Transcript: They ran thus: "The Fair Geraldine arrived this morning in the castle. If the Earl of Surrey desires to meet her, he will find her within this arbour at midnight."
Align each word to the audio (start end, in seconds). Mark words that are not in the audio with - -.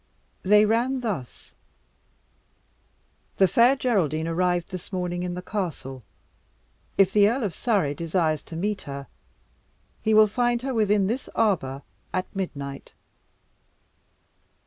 They 0.41 0.65
ran 0.65 1.01
thus: 1.01 1.53
"The 3.37 3.47
Fair 3.47 3.75
Geraldine 3.75 4.27
arrived 4.27 4.71
this 4.71 4.91
morning 4.91 5.21
in 5.21 5.35
the 5.35 5.43
castle. 5.43 6.01
If 6.97 7.13
the 7.13 7.29
Earl 7.29 7.43
of 7.43 7.53
Surrey 7.53 7.93
desires 7.93 8.41
to 8.45 8.55
meet 8.55 8.81
her, 8.89 9.05
he 10.01 10.15
will 10.15 10.25
find 10.25 10.63
her 10.63 10.73
within 10.73 11.05
this 11.05 11.29
arbour 11.35 11.83
at 12.15 12.35
midnight." 12.35 12.93